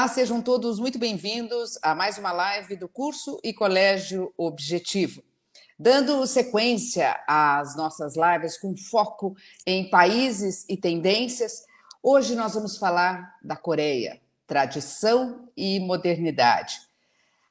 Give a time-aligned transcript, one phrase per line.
[0.00, 5.22] Olá, sejam todos muito bem-vindos a mais uma live do curso e Colégio Objetivo.
[5.78, 11.66] Dando sequência às nossas lives com foco em países e tendências,
[12.02, 16.80] hoje nós vamos falar da Coreia, tradição e modernidade.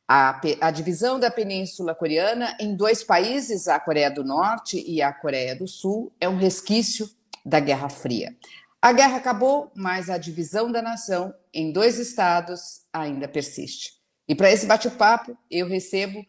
[0.07, 5.13] A, a, divisão da Península Coreana em dois países, a Coreia do Norte e a
[5.13, 7.07] Coreia do Sul, é um resquício
[7.45, 8.35] da Guerra Fria.
[8.81, 13.93] A guerra acabou, mas a divisão da nação em dois estados ainda persiste.
[14.27, 16.25] E para esse bate-papo, eu recebo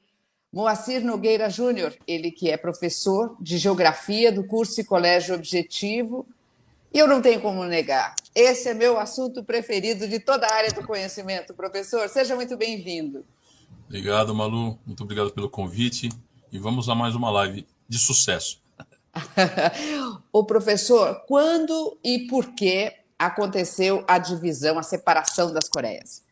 [0.52, 6.26] Moacir Nogueira Júnior, ele que é professor de Geografia do curso e Colégio Objetivo.
[6.92, 10.72] E eu não tenho como negar, esse é meu assunto preferido de toda a área
[10.72, 11.54] do conhecimento.
[11.54, 13.24] Professor, seja muito bem-vindo.
[13.86, 14.76] Obrigado, Malu.
[14.84, 16.08] Muito obrigado pelo convite.
[16.50, 18.60] E vamos a mais uma live de sucesso.
[20.32, 26.24] o professor, quando e por que aconteceu a divisão, a separação das Coreias?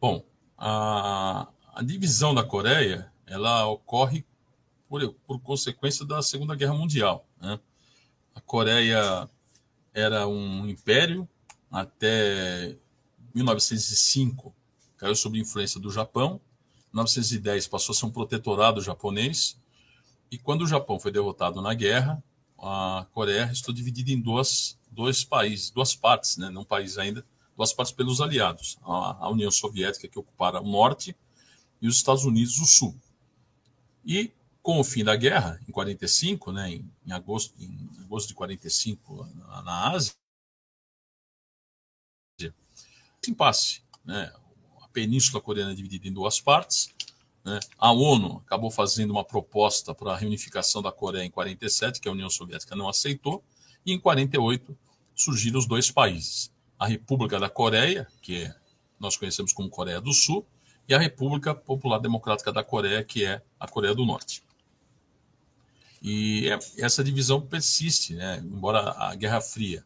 [0.00, 0.24] Bom,
[0.56, 4.24] a, a divisão da Coreia ela ocorre
[4.88, 7.26] por, por consequência da Segunda Guerra Mundial.
[7.40, 7.60] Né?
[8.34, 9.28] A Coreia
[9.92, 11.28] era um império
[11.70, 12.76] até
[13.34, 14.54] 1905,
[14.96, 16.40] caiu sob influência do Japão.
[16.92, 19.58] Em 1910 passou a ser um protetorado japonês
[20.30, 22.22] e quando o Japão foi derrotado na guerra,
[22.58, 26.50] a Coreia estou dividida em duas, dois países, duas partes, né?
[26.50, 27.24] não país ainda,
[27.56, 28.78] duas partes pelos aliados.
[28.82, 31.16] A, a União Soviética, que ocupara o norte,
[31.80, 32.96] e os Estados Unidos, o sul.
[34.04, 38.34] E com o fim da guerra, em 45, né, em, em agosto, em agosto de
[38.34, 40.12] 45, na, na Ásia,
[43.26, 43.82] impasse.
[44.04, 44.32] Né?
[44.80, 46.92] A Península Coreana é dividida em duas partes,
[47.48, 47.60] né?
[47.78, 52.12] A ONU acabou fazendo uma proposta para a reunificação da Coreia em 47, que a
[52.12, 53.42] União Soviética não aceitou,
[53.84, 54.76] e em 48
[55.14, 58.52] surgiram os dois países: a República da Coreia, que
[59.00, 60.46] nós conhecemos como Coreia do Sul,
[60.86, 64.42] e a República Popular Democrática da Coreia, que é a Coreia do Norte.
[66.02, 68.38] E é, essa divisão persiste, né?
[68.44, 69.84] embora a Guerra Fria,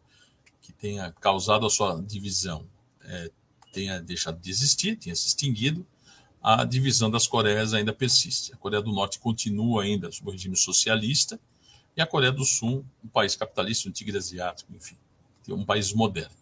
[0.61, 2.67] que tenha causado a sua divisão,
[3.05, 3.31] é,
[3.73, 5.87] tenha deixado de existir, tenha se extinguido,
[6.43, 8.53] a divisão das Coreias ainda persiste.
[8.53, 11.39] A Coreia do Norte continua ainda sob o regime socialista
[11.97, 14.97] e a Coreia do Sul, um país capitalista, um tigre asiático, enfim,
[15.49, 16.35] um país moderno.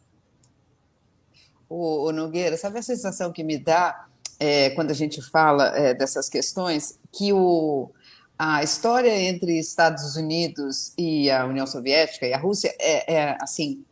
[1.69, 5.93] O, o Nogueira, sabe a sensação que me dá é, quando a gente fala é,
[5.93, 6.99] dessas questões?
[7.12, 7.91] Que o,
[8.38, 13.84] a história entre Estados Unidos e a União Soviética e a Rússia é, é assim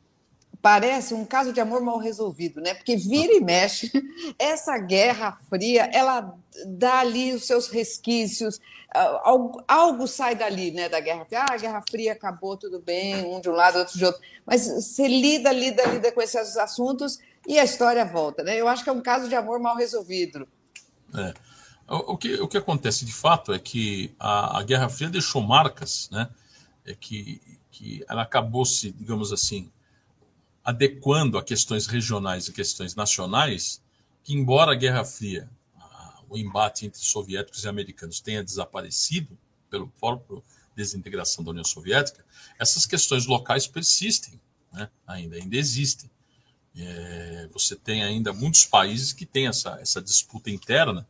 [0.61, 2.75] parece um caso de amor mal resolvido, né?
[2.75, 3.91] Porque vira e mexe,
[4.39, 6.35] essa guerra fria, ela
[6.67, 8.61] dá ali os seus resquícios,
[9.23, 11.41] algo, algo sai dali, né, da guerra fria.
[11.43, 14.21] Ah, a guerra fria acabou, tudo bem, um de um lado, outro de outro.
[14.45, 18.61] Mas você lida, lida, lida com esses assuntos e a história volta, né?
[18.61, 20.49] Eu acho que é um caso de amor mal resolvido.
[21.15, 21.35] É.
[21.89, 26.11] O que, o que acontece de fato é que a, a Guerra Fria deixou marcas,
[26.13, 26.29] né?
[26.85, 27.41] É que,
[27.71, 29.71] que ela acabou se, digamos assim,
[30.69, 33.81] adequando a questões regionais e questões nacionais,
[34.23, 35.49] que embora a Guerra Fria,
[36.29, 39.39] o embate entre soviéticos e americanos tenha desaparecido
[39.71, 40.45] pelo próprio
[40.77, 42.23] desintegração da União Soviética,
[42.59, 44.39] essas questões locais persistem,
[44.71, 44.91] né?
[45.07, 46.11] ainda, ainda existem.
[46.77, 51.09] É, você tem ainda muitos países que têm essa, essa disputa interna.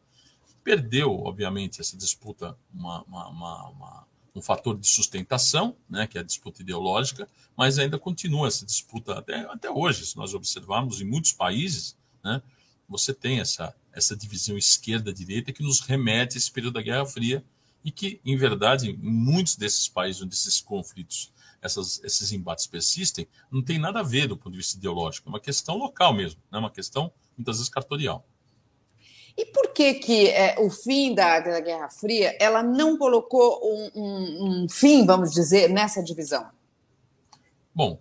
[0.63, 4.07] Perdeu, obviamente, essa disputa uma, uma, uma,
[4.39, 9.19] um fator de sustentação, né, que é a disputa ideológica, mas ainda continua essa disputa
[9.19, 10.07] até, até hoje.
[10.07, 12.41] Se nós observarmos em muitos países, né,
[12.89, 17.45] você tem essa, essa divisão esquerda-direita que nos remete a esse período da Guerra Fria
[17.85, 23.27] e que, em verdade, em muitos desses países onde esses conflitos, essas, esses embates persistem,
[23.51, 26.41] não tem nada a ver do ponto de vista ideológico, é uma questão local mesmo,
[26.51, 28.27] é né, uma questão muitas vezes cartorial.
[29.39, 33.91] E por que que é, o fim da, da, Guerra Fria ela não colocou um,
[33.95, 36.51] um, um fim, vamos dizer, nessa divisão?
[37.73, 38.01] Bom,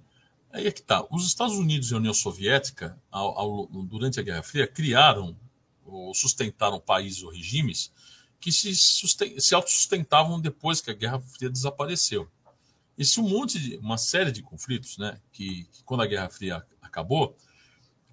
[0.51, 1.05] aí é que está.
[1.11, 5.37] Os Estados Unidos e a União Soviética, ao, ao, durante a Guerra Fria, criaram
[5.85, 7.91] ou sustentaram países ou regimes
[8.39, 12.27] que se, se autossustentavam depois que a Guerra Fria desapareceu.
[12.97, 16.65] Esse um monte de, uma série de conflitos, né, que, que quando a Guerra Fria
[16.81, 17.37] acabou,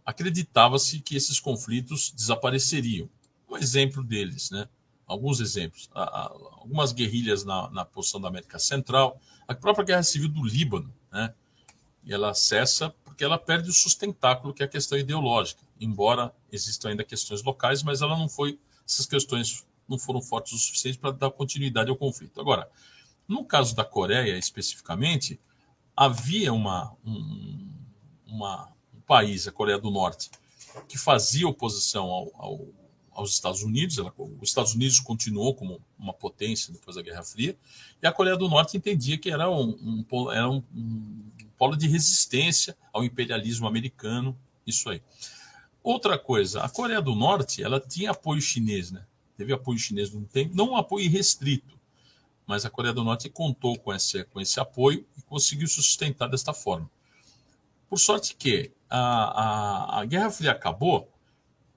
[0.04, 3.08] acreditava-se que esses conflitos desapareceriam.
[3.48, 4.68] Um exemplo deles, né?
[5.06, 10.44] alguns exemplos, algumas guerrilhas na, na posição da América Central, a própria Guerra Civil do
[10.44, 11.34] Líbano, né?
[12.06, 17.04] ela cessa porque ela perde o sustentáculo que é a questão ideológica, embora existam ainda
[17.04, 21.30] questões locais, mas ela não foi, essas questões não foram fortes o suficiente para dar
[21.30, 22.40] continuidade ao conflito.
[22.40, 22.68] Agora,
[23.28, 25.38] no caso da Coreia especificamente,
[25.96, 27.70] havia uma, um,
[28.26, 28.72] uma
[29.06, 30.30] país, a Coreia do Norte,
[30.88, 32.68] que fazia oposição ao, ao,
[33.12, 33.98] aos Estados Unidos.
[33.98, 37.56] Ela, os Estados Unidos continuou como uma potência depois da Guerra Fria,
[38.02, 41.86] e a Coreia do Norte entendia que era um, um, era um, um polo de
[41.86, 44.36] resistência ao imperialismo americano,
[44.66, 45.02] isso aí.
[45.82, 49.04] Outra coisa, a Coreia do Norte ela tinha apoio chinês, né?
[49.36, 51.78] Teve apoio chinês num tempo, não um apoio restrito,
[52.46, 56.28] mas a Coreia do Norte contou com esse, com esse apoio e conseguiu se sustentar
[56.28, 56.90] desta forma.
[57.88, 61.10] Por sorte que a, a, a Guerra Fria acabou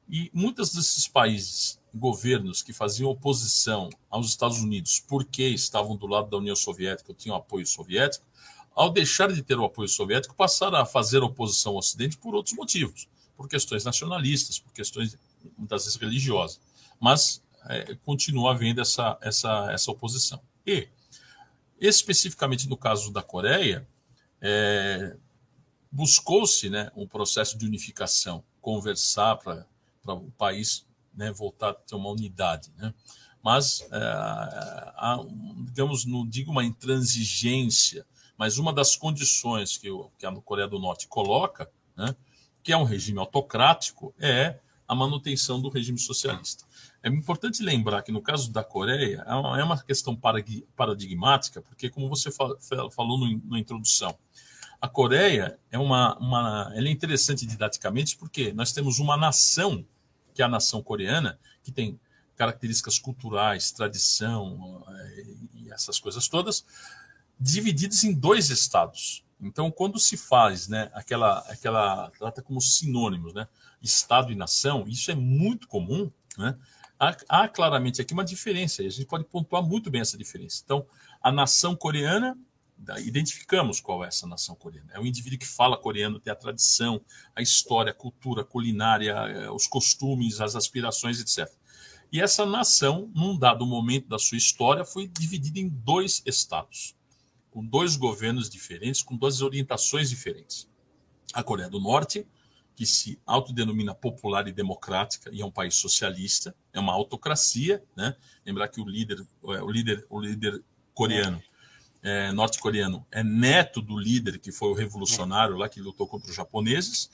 [0.10, 6.30] e muitos desses países, governos que faziam oposição aos Estados Unidos porque estavam do lado
[6.30, 8.26] da União Soviética, tinham apoio soviético,
[8.74, 12.56] ao deixar de ter o apoio soviético, passaram a fazer oposição ao Ocidente por outros
[12.56, 15.18] motivos, por questões nacionalistas, por questões
[15.58, 16.62] muitas vezes religiosas.
[17.00, 20.40] Mas é, continua havendo essa, essa, essa oposição.
[20.66, 20.88] E,
[21.80, 23.88] especificamente no caso da Coreia,
[24.40, 25.18] é,
[25.92, 29.66] buscou-se né, um processo de unificação, conversar para
[30.06, 30.86] o país
[31.16, 32.72] né, voltar a ter uma unidade.
[32.78, 32.94] Né?
[33.44, 35.20] Mas, é, há,
[35.66, 38.06] digamos, não digo uma intransigência,
[38.38, 42.16] mas uma das condições que, o, que a Coreia do Norte coloca, né,
[42.62, 46.66] que é um regime autocrático, é a manutenção do regime socialista.
[47.04, 50.16] É importante lembrar que no caso da Coreia é uma é questão
[50.76, 54.18] paradigmática, porque como você falou na introdução,
[54.80, 59.86] a Coreia é uma, uma ela é interessante didaticamente porque nós temos uma nação
[60.34, 62.00] que é a nação coreana que tem
[62.36, 65.26] características culturais, tradição eh,
[65.56, 66.64] e essas coisas todas,
[67.40, 69.26] divididas em dois estados.
[69.42, 73.48] Então, quando se faz, né, aquela, aquela trata como sinônimos, né,
[73.82, 76.56] estado e nação, isso é muito comum, né?
[77.00, 80.62] Há, há, claramente aqui uma diferença, e a gente pode pontuar muito bem essa diferença.
[80.64, 80.86] Então,
[81.22, 82.36] a nação coreana,
[83.00, 84.92] identificamos qual é essa nação coreana.
[84.94, 87.02] É o indivíduo que fala coreano, tem a tradição,
[87.36, 91.52] a história, a cultura, a culinária, eh, os costumes, as aspirações, etc.
[92.12, 96.96] E essa nação, num dado momento da sua história, foi dividida em dois estados,
[97.52, 100.70] com dois governos diferentes, com duas orientações diferentes.
[101.34, 102.26] A Coreia do Norte
[102.78, 108.16] que se autodenomina popular e democrática e é um país socialista, é uma autocracia, né?
[108.46, 110.64] Lembrar que o líder, é, o líder, o líder
[110.94, 111.42] coreano,
[112.08, 116.36] é, norte-coreano, é neto do líder que foi o revolucionário lá que lutou contra os
[116.36, 117.10] japoneses,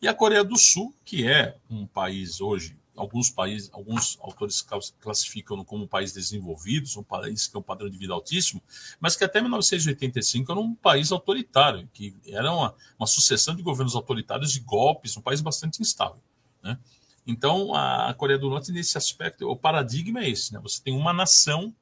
[0.00, 4.66] e a Coreia do Sul, que é um país hoje alguns países, alguns autores
[5.00, 8.60] classificam como um país desenvolvido, um país que tem um padrão de vida altíssimo,
[9.00, 13.94] mas que até 1985 era um país autoritário, que era uma, uma sucessão de governos
[13.94, 16.20] autoritários e golpes, um país bastante instável.
[16.62, 16.76] Né?
[17.26, 20.60] Então, a Coreia do Norte, nesse aspecto, o paradigma é esse: né?
[20.60, 21.74] você tem uma nação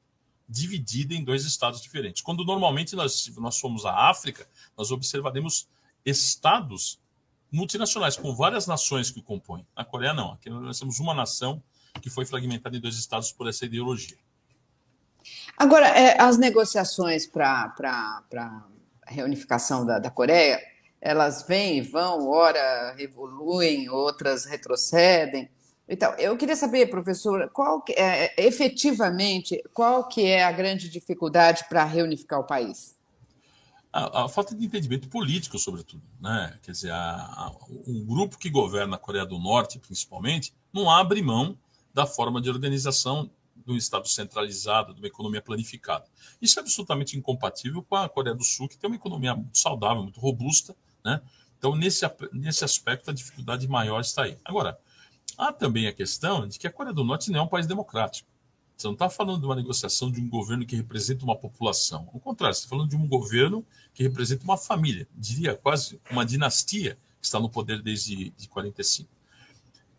[0.47, 2.21] dividida em dois estados diferentes.
[2.21, 4.47] Quando normalmente nós, nós fomos à África,
[4.77, 5.67] nós observaremos
[6.05, 6.99] estados
[7.51, 9.65] multinacionais, com várias nações que o compõem.
[9.75, 10.33] Na Coreia, não.
[10.33, 11.61] Aqui nós temos uma nação
[12.01, 14.17] que foi fragmentada em dois estados por essa ideologia.
[15.57, 17.73] Agora, é, as negociações para
[18.35, 18.63] a
[19.07, 20.59] reunificação da, da Coreia,
[21.01, 25.49] elas vêm e vão, ora evoluem, outras retrocedem.
[25.89, 31.65] Então, eu queria saber, professor, qual que é, efetivamente, qual que é a grande dificuldade
[31.69, 32.97] para reunificar o país?
[33.97, 36.03] a, a, falta de entendimento político, sobretudo.
[36.21, 36.57] Né?
[36.61, 37.51] Quer dizer, a, a,
[37.87, 41.57] um grupo que governa a Coreia do Norte, principalmente, não abre mão
[41.93, 46.05] da forma de organização de um Estado centralizado, de uma economia planificada.
[46.39, 50.03] Isso é absolutamente incompatível com a Coreia do Sul, que tem uma economia muito saudável,
[50.03, 50.75] muito robusta.
[51.03, 51.19] Né?
[51.57, 54.37] Então, nesse, nesse aspecto, a dificuldade maior está aí.
[54.45, 54.77] Agora,
[55.37, 58.27] há também a questão de que a Coreia do Norte não é um país democrático.
[58.75, 62.09] Você não está falando de uma negociação de um governo que representa uma população.
[62.13, 66.25] Ao contrário, você está falando de um governo que representa uma família, diria quase uma
[66.25, 69.09] dinastia que está no poder desde de 45.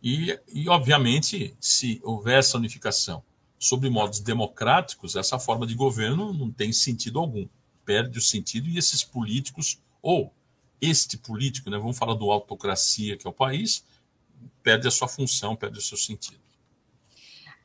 [0.01, 3.23] E, e, obviamente, se houver essa unificação
[3.59, 7.49] sobre modos democráticos, essa forma de governo não tem sentido algum.
[7.85, 10.33] Perde o sentido e esses políticos, ou
[10.81, 13.85] este político, né, vamos falar do autocracia, que é o país,
[14.63, 16.41] perde a sua função, perde o seu sentido.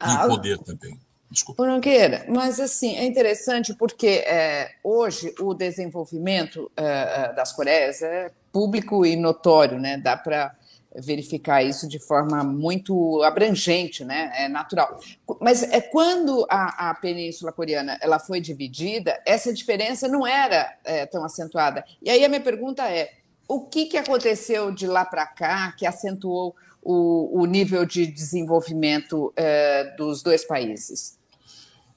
[0.01, 0.99] E ah, poder também.
[1.33, 1.65] Desculpa.
[1.65, 8.31] Nogueira, mas assim, é interessante porque é, hoje o desenvolvimento é, é, das Coreias é
[8.51, 9.97] público e notório, né?
[9.97, 10.55] Dá para
[10.95, 14.31] verificar isso de forma muito abrangente, né?
[14.35, 14.99] É natural.
[15.41, 21.07] Mas é quando a, a Península Coreana ela foi dividida, essa diferença não era é,
[21.07, 21.83] tão acentuada.
[21.99, 23.11] E aí a minha pergunta é:
[23.47, 29.33] o que, que aconteceu de lá para cá que acentuou o, o nível de desenvolvimento
[29.35, 31.17] é, dos dois países?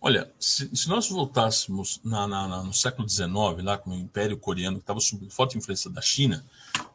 [0.00, 3.28] Olha, se, se nós voltássemos na, na, na, no século XIX,
[3.62, 6.45] lá com o Império Coreano, que estava sob forte influência da China,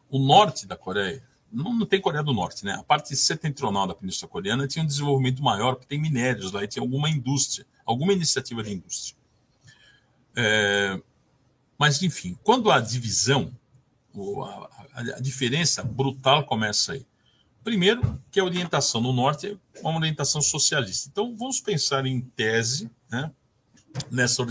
[0.09, 2.73] o norte da Coreia, não, não, tem Coreia do Norte, né?
[2.73, 6.67] A parte setentrional da Península Coreana tinha um desenvolvimento maior, porque tem minérios lá e
[6.67, 9.17] tinha alguma indústria, alguma iniciativa de indústria.
[10.33, 11.01] É,
[11.77, 13.51] mas, enfim, quando a divisão,
[14.15, 17.05] a, a, diferença brutal começa aí.
[17.63, 21.09] Primeiro, que a orientação no Norte é uma orientação socialista.
[21.11, 23.31] Então, vamos pensar em tese, né?
[24.09, 24.41] nessa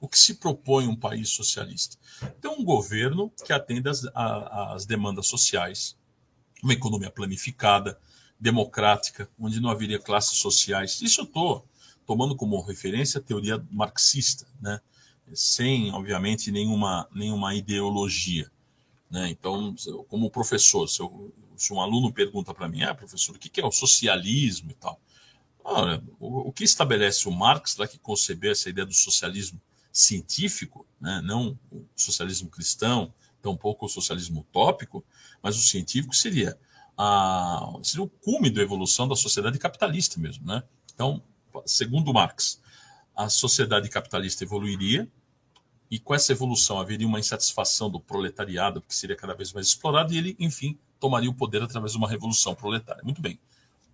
[0.00, 1.96] o que se propõe um país socialista?
[2.38, 5.96] Então, um governo que atenda às demandas sociais,
[6.62, 7.98] uma economia planificada,
[8.38, 11.00] democrática, onde não haveria classes sociais.
[11.02, 11.66] Isso eu estou
[12.06, 14.80] tomando como referência a teoria marxista, né?
[15.32, 18.50] sem, obviamente, nenhuma, nenhuma ideologia.
[19.10, 19.30] Né?
[19.30, 19.74] Então,
[20.08, 23.64] como professor, se, eu, se um aluno pergunta para mim, ah, professor, o que é
[23.64, 25.00] o socialismo e tal?
[25.62, 30.86] Olha, o, o, que estabelece o Marx, lá que concebeu essa ideia do socialismo científico,
[31.00, 31.22] né?
[31.24, 35.04] não o socialismo cristão, tampouco o socialismo utópico,
[35.42, 36.58] mas o científico seria,
[36.98, 40.46] a, seria o cume da evolução da sociedade capitalista mesmo.
[40.46, 40.62] Né?
[40.94, 41.22] Então,
[41.64, 42.60] segundo Marx,
[43.16, 45.08] a sociedade capitalista evoluiria
[45.90, 50.12] e com essa evolução haveria uma insatisfação do proletariado, que seria cada vez mais explorado,
[50.12, 53.02] e ele, enfim, tomaria o poder através de uma revolução proletária.
[53.04, 53.38] Muito bem.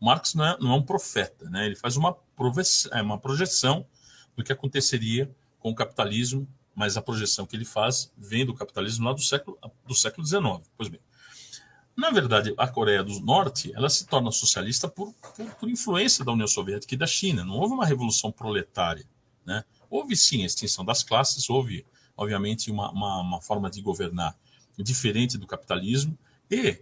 [0.00, 1.66] Marx não é, não é um profeta, né?
[1.66, 2.16] ele faz uma,
[2.92, 3.84] é uma projeção
[4.36, 9.06] do que aconteceria com o capitalismo, mas a projeção que ele faz vem do capitalismo
[9.06, 10.40] lá do século, do século XIX.
[10.76, 11.00] Pois bem,
[11.96, 16.30] na verdade, a Coreia do Norte ela se torna socialista por, por, por, influência da
[16.30, 17.44] União Soviética e da China.
[17.44, 19.04] Não houve uma revolução proletária.
[19.44, 19.64] Né?
[19.90, 21.84] Houve sim a extinção das classes, houve,
[22.16, 24.38] obviamente, uma, uma, uma forma de governar
[24.78, 26.16] diferente do capitalismo
[26.48, 26.80] e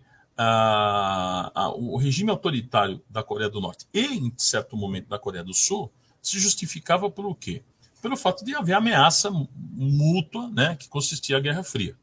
[1.77, 5.91] o regime autoritário da Coreia do Norte e, em certo momento, da Coreia do Sul
[6.21, 7.63] se justificava por o quê?
[8.01, 11.97] Pelo fato de haver ameaça mútua, né, que consistia a Guerra Fria.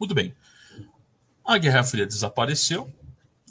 [0.00, 0.34] Muito bem.
[1.44, 2.90] A Guerra Fria desapareceu,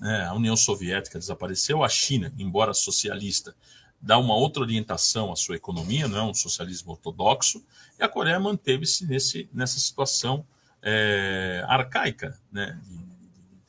[0.02, 3.56] né, a União Soviética desapareceu, a China, embora socialista,
[4.02, 7.64] dá uma outra orientação à sua economia, não é um socialismo ortodoxo,
[8.00, 9.06] e a Coreia manteve-se
[9.54, 10.46] nessa situação
[10.82, 13.03] é, arcaica, né, de,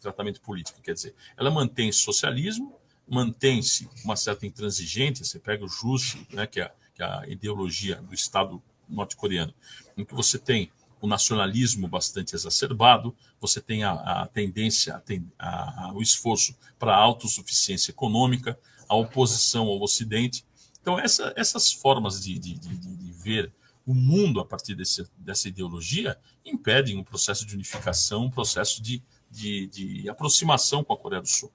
[0.05, 0.81] tratamento político.
[0.81, 5.25] Quer dizer, ela mantém socialismo, mantém-se uma certa intransigência.
[5.25, 9.53] Você pega o Juche, né, que, é, que é a ideologia do Estado norte-coreano,
[9.97, 10.71] em que você tem
[11.01, 15.03] o nacionalismo bastante exacerbado, você tem a, a tendência,
[15.39, 18.59] a, a, o esforço para a autossuficiência econômica,
[18.89, 20.45] a oposição ao Ocidente.
[20.81, 23.53] Então, essa, essas formas de, de, de, de, ver
[23.87, 29.03] o mundo a partir desse, dessa ideologia impedem um processo de unificação, um processo de
[29.35, 31.53] de, de aproximação com a Coreia do Sul.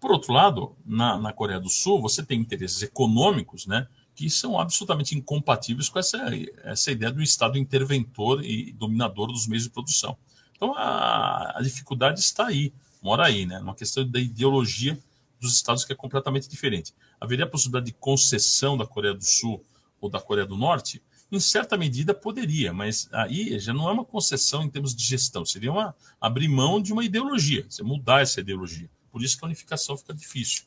[0.00, 4.58] Por outro lado, na, na Coreia do Sul, você tem interesses econômicos, né, que são
[4.60, 6.18] absolutamente incompatíveis com essa,
[6.62, 10.16] essa ideia do Estado interventor e dominador dos meios de produção.
[10.54, 14.98] Então, a, a dificuldade está aí, mora aí, né, uma questão da ideologia
[15.40, 16.92] dos Estados que é completamente diferente.
[17.20, 19.64] Haveria a possibilidade de concessão da Coreia do Sul
[20.00, 21.02] ou da Coreia do Norte?
[21.34, 25.44] Em certa medida poderia, mas aí já não é uma concessão em termos de gestão,
[25.44, 28.88] seria uma abrir mão de uma ideologia, você mudar essa ideologia.
[29.10, 30.64] Por isso que a unificação fica difícil.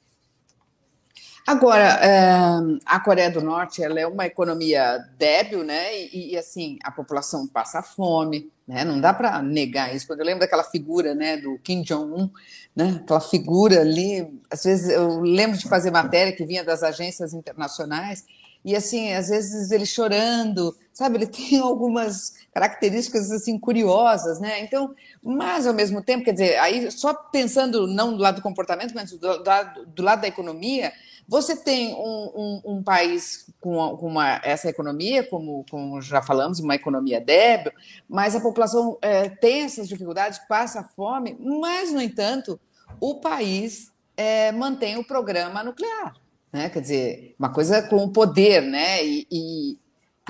[1.47, 5.97] Agora, é, a Coreia do Norte ela é uma economia débil, né?
[5.97, 8.83] E, e assim a população passa fome, né?
[8.83, 10.05] Não dá para negar isso.
[10.05, 12.29] Quando eu lembro daquela figura, né, do Kim Jong Un,
[12.75, 12.99] né?
[13.01, 18.25] Aquela figura ali, às vezes eu lembro de fazer matéria que vinha das agências internacionais
[18.67, 21.15] e assim, às vezes ele chorando, sabe?
[21.15, 24.59] Ele tem algumas características assim curiosas, né?
[24.59, 24.93] Então,
[25.23, 29.09] mas ao mesmo tempo, quer dizer, aí só pensando não do lado do comportamento, mas
[29.11, 30.91] do, do, do lado da economia,
[31.25, 32.01] você tem um,
[32.35, 37.71] um, um país com, com uma, essa economia, como, como, já falamos, uma economia débil,
[38.07, 42.59] mas a população é, tem essas dificuldades, passa fome, mas, no entanto,
[42.99, 46.13] o país é, mantém o programa nuclear
[46.51, 46.69] né?
[46.69, 49.05] Quer dizer, uma coisa com poder, né?
[49.05, 49.77] E, e,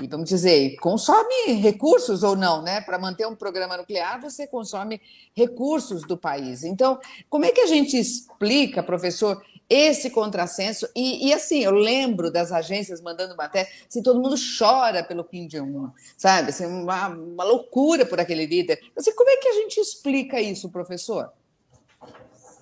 [0.02, 2.80] e, vamos dizer, consome recursos ou não, né?
[2.80, 5.00] Para manter um programa nuclear, você consome
[5.34, 6.64] recursos do país.
[6.64, 6.98] Então,
[7.28, 10.88] como é que a gente explica, professor, esse contrassenso?
[10.94, 15.46] E, e assim, eu lembro das agências mandando matéria, assim, todo mundo chora pelo Kim
[15.46, 16.50] Jong-un, sabe?
[16.50, 18.80] Assim, uma, uma loucura por aquele líder.
[18.96, 21.32] Assim, como é que a gente explica isso, professor?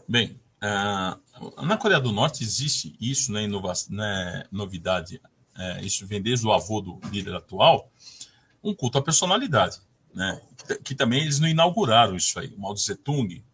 [0.08, 1.25] Bem, uh
[1.62, 3.46] na Coreia do Norte existe isso, né,
[3.90, 5.20] né, novidade,
[5.56, 7.90] é, isso vem desde o avô do líder atual,
[8.62, 9.78] um culto à personalidade,
[10.14, 12.48] né, que, que, também eles não inauguraram isso aí.
[12.54, 13.44] O Mao Tse Tung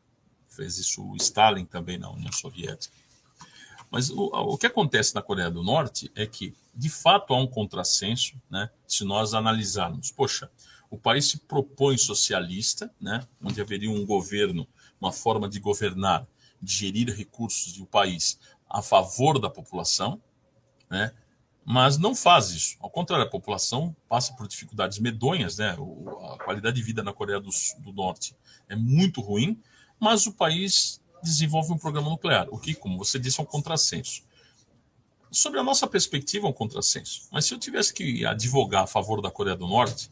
[0.48, 2.94] fez isso, o Stalin também na União Soviética.
[3.90, 7.46] Mas o, o que acontece na Coreia do Norte é que, de fato, há um
[7.46, 10.10] contrassenso, né, se nós analisarmos.
[10.10, 10.50] Poxa,
[10.90, 14.66] o país se propõe socialista, né, onde haveria um governo,
[15.00, 16.26] uma forma de governar
[16.62, 18.38] de gerir recursos do país
[18.68, 20.20] a favor da população,
[20.88, 21.12] né?
[21.64, 22.76] mas não faz isso.
[22.80, 25.76] Ao contrário, a população passa por dificuldades medonhas, né?
[26.32, 28.34] a qualidade de vida na Coreia do, do Norte
[28.68, 29.60] é muito ruim,
[30.00, 34.22] mas o país desenvolve um programa nuclear, o que, como você disse, é um contrassenso.
[35.30, 37.28] Sobre a nossa perspectiva, é um contrassenso.
[37.30, 40.10] Mas se eu tivesse que advogar a favor da Coreia do Norte,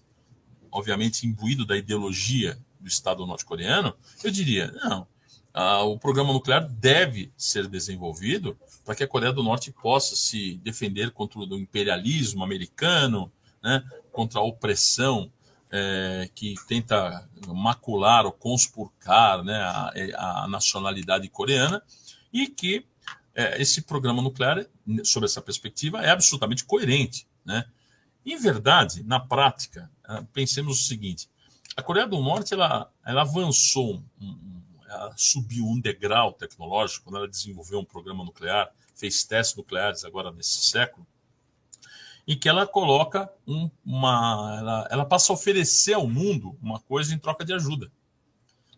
[0.71, 5.07] obviamente imbuído da ideologia do Estado norte-coreano, eu diria: não,
[5.53, 10.57] ah, o programa nuclear deve ser desenvolvido para que a Coreia do Norte possa se
[10.59, 15.31] defender contra o imperialismo americano, né, contra a opressão
[15.71, 21.83] é, que tenta macular ou conspurcar né, a, a nacionalidade coreana,
[22.33, 22.87] e que
[23.35, 24.67] é, esse programa nuclear,
[25.05, 27.27] sob essa perspectiva, é absolutamente coerente.
[27.45, 27.65] Né?
[28.25, 31.29] Em verdade, na prática, ah, pensemos o seguinte:
[31.77, 34.37] a Coreia do Norte ela, ela avançou, ela
[35.17, 40.63] subiu um degrau tecnológico quando ela desenvolveu um programa nuclear, fez testes nucleares agora nesse
[40.67, 41.07] século,
[42.27, 44.57] em que ela coloca um, uma.
[44.59, 47.91] Ela, ela passa a oferecer ao mundo uma coisa em troca de ajuda.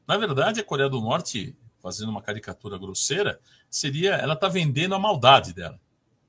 [0.06, 4.98] Na verdade, a Coreia do Norte, fazendo uma caricatura grosseira, seria ela está vendendo a
[4.98, 5.78] maldade dela.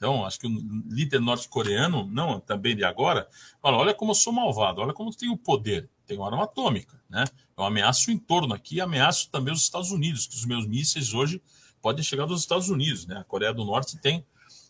[0.04, 0.50] Então, acho que o
[0.90, 3.26] líder norte-coreano, não também de agora,
[3.62, 7.24] fala: olha como eu sou malvado, olha como eu tenho poder, tenho arma atômica, né?
[7.58, 11.42] Eu ameaço o entorno aqui, ameaço também os Estados Unidos, que os meus mísseis hoje
[11.82, 13.16] podem chegar dos Estados Unidos, né?
[13.16, 14.26] A Coreia do Norte tem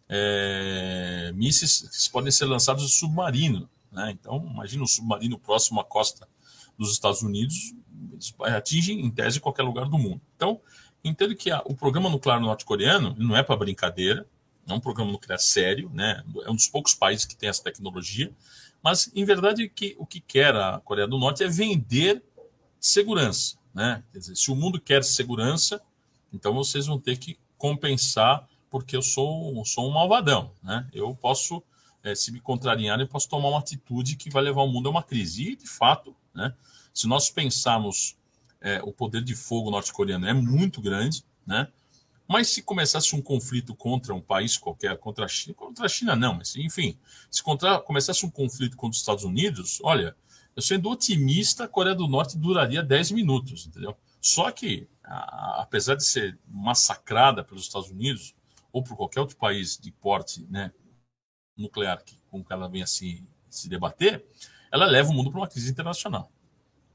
[0.08, 4.12] é, mísseis que podem ser lançados de submarino, né?
[4.12, 6.30] Então, imagina um submarino próximo à costa
[6.78, 7.74] dos Estados Unidos,
[8.12, 10.22] eles atingem, em tese, qualquer lugar do mundo.
[10.36, 10.62] Então,
[11.04, 14.28] entendo que a, o programa nuclear norte-coreano não é para brincadeira,
[14.68, 16.24] é um programa nuclear sério, né?
[16.46, 18.32] É um dos poucos países que tem essa tecnologia,
[18.82, 22.24] mas em verdade que o que quer a Coreia do Norte é vender
[22.80, 24.04] segurança, né?
[24.12, 25.82] Quer dizer, se o mundo quer segurança,
[26.32, 30.88] então vocês vão ter que compensar porque eu sou, sou um malvadão, né?
[30.92, 31.62] Eu posso,
[32.04, 34.90] é, se me contrariarem, eu posso tomar uma atitude que vai levar o mundo a
[34.90, 35.52] uma crise.
[35.52, 36.54] E de fato, né?
[36.94, 38.18] Se nós pensarmos
[38.60, 41.68] é, o poder de fogo norte-coreano é muito grande, né?
[42.28, 46.16] Mas se começasse um conflito contra um país qualquer, contra a China, contra a China
[46.16, 46.98] não, mas enfim,
[47.30, 50.16] se contra, começasse um conflito contra os Estados Unidos, olha,
[50.56, 53.98] eu sendo otimista, a Coreia do Norte duraria 10 minutos, entendeu?
[54.22, 58.34] Só que, a, apesar de ser massacrada pelos Estados Unidos
[58.72, 60.72] ou por qualquer outro país de porte né,
[61.58, 64.26] nuclear que, com que ela venha se, se debater,
[64.72, 66.32] ela leva o mundo para uma crise internacional.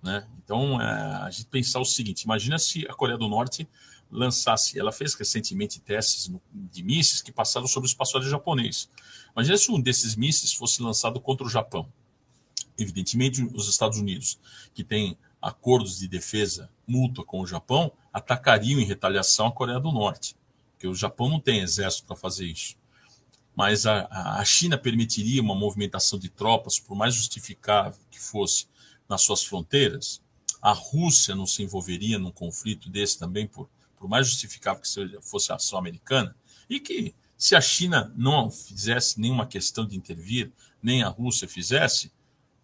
[0.03, 0.27] Né?
[0.43, 0.85] Então, é,
[1.25, 3.69] a gente pensar o seguinte: imagina se a Coreia do Norte
[4.11, 8.89] lançasse, ela fez recentemente testes de mísseis que passaram sobre o espaço aéreo japonês.
[9.33, 11.91] Imagina se um desses mísseis fosse lançado contra o Japão.
[12.79, 14.39] Evidentemente, os Estados Unidos,
[14.73, 19.93] que têm acordos de defesa mútua com o Japão, atacariam em retaliação a Coreia do
[19.93, 20.37] Norte,
[20.73, 22.77] porque o Japão não tem exército para fazer isso.
[23.55, 24.07] Mas a,
[24.39, 28.67] a China permitiria uma movimentação de tropas, por mais justificável que fosse,
[29.09, 30.23] nas suas fronteiras?
[30.63, 35.53] A Rússia não se envolveria num conflito desse também, por, por mais justificável que fosse
[35.53, 36.35] a ação americana?
[36.69, 42.13] E que, se a China não fizesse nenhuma questão de intervir, nem a Rússia fizesse,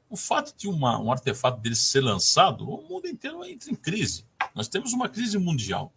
[0.08, 4.24] o fato de uma, um artefato dele ser lançado, o mundo inteiro entra em crise.
[4.54, 5.92] Nós temos uma crise mundial.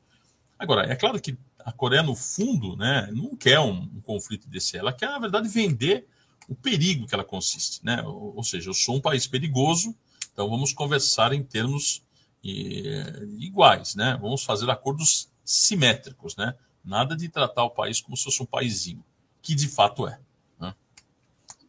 [0.57, 4.77] Agora, é claro que a Coreia, no fundo, né, não quer um, um conflito desse.
[4.77, 6.07] Ela quer, na verdade, vender
[6.47, 7.83] o perigo que ela consiste.
[7.83, 8.01] Né?
[8.03, 9.95] Ou, ou seja, eu sou um país perigoso,
[10.31, 12.03] então vamos conversar em termos
[12.49, 14.17] iguais, né?
[14.21, 16.55] Vamos fazer acordos simétricos, né?
[16.83, 19.03] Nada de tratar o país como se fosse um paísinho,
[19.41, 20.19] que de fato é.
[20.59, 20.73] Né?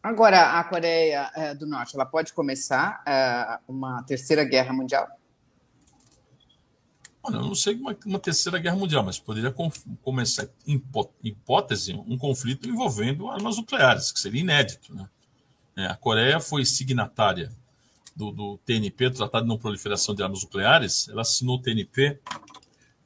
[0.01, 5.07] Agora, a Coreia é, do Norte, ela pode começar é, uma terceira guerra mundial?
[7.21, 9.69] Olha, eu não sei uma, uma terceira guerra mundial, mas poderia com,
[10.01, 10.81] começar, em
[11.21, 15.09] hipótese, um conflito envolvendo armas nucleares, que seria inédito, né?
[15.75, 17.51] É, a Coreia foi signatária
[18.19, 22.19] do, do TNP, do Tratado de Não Proliferação de Armas Nucleares, ela assinou o TNP,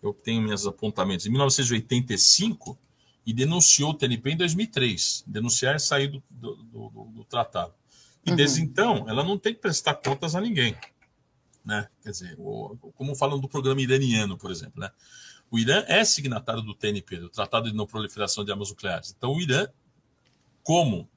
[0.02, 2.76] eu tenho meus apontamentos, em 1985
[3.24, 5.24] e denunciou o TNP em 2003.
[5.28, 7.74] Denunciar é sair do, do, do, do tratado.
[8.26, 8.36] E uhum.
[8.36, 10.76] desde então, ela não tem que prestar contas a ninguém.
[11.64, 11.88] Né?
[12.02, 14.82] Quer dizer, o, como falam do programa iraniano, por exemplo.
[14.82, 14.90] Né?
[15.52, 19.14] O Irã é signatário do TNP, do Tratado de Não Proliferação de Armas Nucleares.
[19.16, 19.68] Então, o Irã,
[20.64, 21.08] como,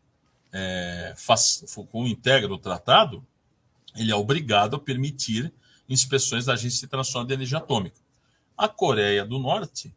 [0.52, 3.26] é, faz, como integra o tratado,
[3.96, 5.52] ele é obrigado a permitir
[5.88, 7.96] inspeções da Agência Internacional de Energia Atômica.
[8.56, 9.94] A Coreia do Norte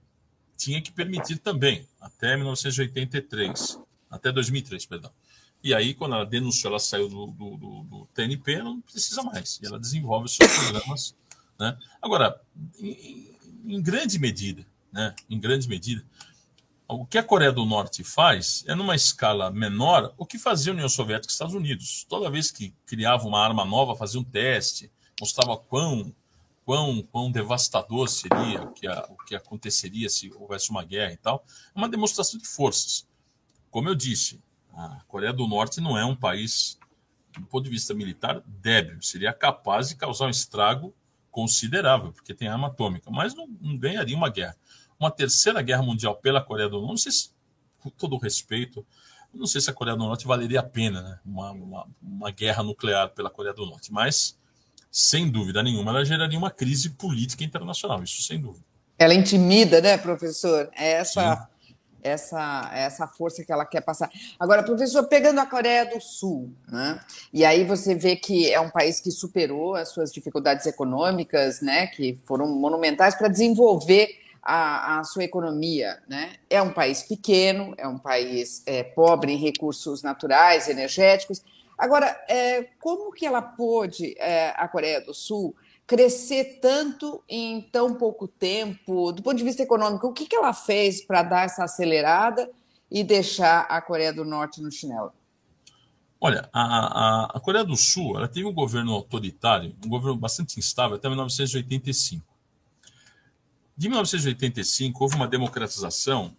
[0.58, 5.12] tinha que permitir também, até 1983, até 2003, perdão.
[5.64, 9.60] E aí, quando ela denunciou, ela saiu do, do, do, do TNP, não precisa mais.
[9.62, 11.16] E ela desenvolve os seus programas.
[11.60, 11.78] Né?
[12.02, 12.40] Agora,
[12.80, 13.30] em,
[13.66, 16.04] em grande medida, né, em grande medida.
[16.92, 20.74] O que a Coreia do Norte faz é, numa escala menor, o que fazia a
[20.74, 22.04] União Soviética e os Estados Unidos.
[22.10, 26.12] Toda vez que criava uma arma nova, fazia um teste, mostrava quão,
[26.66, 31.18] quão, quão devastador seria o que, a, o que aconteceria se houvesse uma guerra e
[31.18, 31.46] tal.
[31.76, 33.08] É uma demonstração de forças.
[33.70, 34.42] Como eu disse,
[34.74, 36.80] a Coreia do Norte não é um país,
[37.38, 39.00] do ponto de vista militar, débil.
[39.04, 40.92] Seria capaz de causar um estrago
[41.30, 44.58] considerável, porque tem arma atômica, mas não, não ganharia uma guerra
[45.00, 47.30] uma terceira guerra mundial pela Coreia do Norte, não sei se,
[47.80, 48.86] com todo o respeito,
[49.34, 51.20] não sei se a Coreia do Norte valeria a pena né?
[51.26, 54.38] uma, uma, uma, guerra nuclear pela Coreia do Norte, mas
[54.92, 58.66] sem dúvida nenhuma ela geraria uma crise política internacional, isso sem dúvida.
[58.98, 60.70] Ela intimida, né, professor?
[60.76, 61.48] É essa,
[62.04, 64.10] essa, essa força que ela quer passar.
[64.38, 67.00] Agora, professor, pegando a Coreia do Sul, né?
[67.32, 71.88] E aí você vê que é um país que superou as suas dificuldades econômicas, né?
[71.88, 74.10] Que foram monumentais para desenvolver
[74.42, 76.02] a, a, sua economia.
[76.08, 76.36] Né?
[76.50, 81.42] É um país pequeno, é um país é, pobre em recursos naturais, energéticos.
[81.78, 85.56] Agora, é, como que ela pôde, é, a Coreia do Sul,
[85.88, 90.08] crescer tanto em tão pouco tempo, do ponto de vista econômico?
[90.08, 92.50] O que, que ela fez para dar essa acelerada
[92.92, 95.12] e deixar a Coreia do Norte no chinelo?
[96.22, 100.60] Olha, a, a, a Coreia do Sul ela teve um governo autoritário, um governo bastante
[100.60, 102.29] instável até 1985.
[103.80, 106.36] De 1985 houve uma democratização,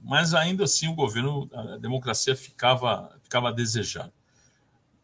[0.00, 4.12] mas ainda assim o governo, a democracia ficava, ficava a desejar.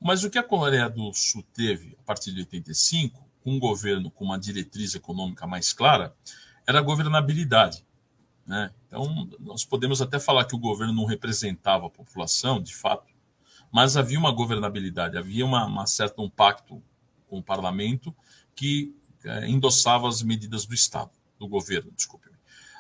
[0.00, 4.08] Mas o que a Coreia do Sul teve a partir de 85, com um governo
[4.08, 6.14] com uma diretriz econômica mais clara,
[6.64, 7.84] era a governabilidade.
[8.46, 8.70] Né?
[8.86, 13.12] Então, nós podemos até falar que o governo não representava a população, de fato,
[13.72, 16.80] mas havia uma governabilidade, havia uma, uma certa um pacto
[17.26, 18.14] com o parlamento
[18.54, 21.10] que é, endossava as medidas do Estado
[21.44, 22.34] do governo, desculpe-me.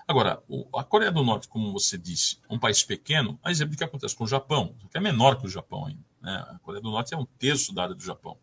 [0.06, 0.42] Agora,
[0.74, 3.84] a Coreia do Norte, como você disse, é um país pequeno, a exemplo do que
[3.84, 6.04] acontece com o Japão, que é menor que o Japão ainda.
[6.20, 6.34] Né?
[6.50, 8.36] A Coreia do Norte é um terço da área do Japão.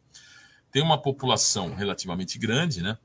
[0.71, 2.97] Tem uma população relativamente grande, né?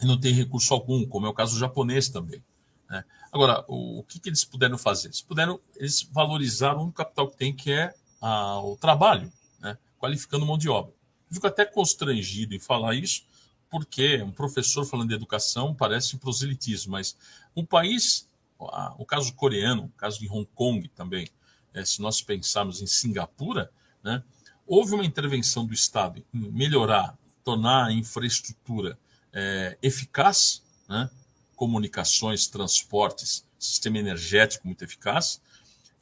[0.00, 2.42] E não tem recurso algum, como é o caso japonês também.
[2.88, 3.04] Né?
[3.32, 5.08] Agora, o, o que, que, eles puderam fazer?
[5.08, 9.76] Eles puderam, eles valorizaram o capital que tem, que é a, o trabalho, né?
[9.98, 10.92] qualificando mão de obra.
[11.28, 13.24] Eu fico até constrangido em falar isso,
[13.70, 17.16] porque um professor falando de educação parece proselitismo, mas
[17.54, 18.28] um país,
[18.58, 21.28] o caso coreano, o caso de Hong Kong também,
[21.72, 23.70] é, se nós pensarmos em Singapura,
[24.02, 24.22] né,
[24.66, 28.98] houve uma intervenção do Estado em melhorar, tornar a infraestrutura
[29.32, 31.08] é, eficaz, né,
[31.54, 35.40] comunicações, transportes, sistema energético muito eficaz,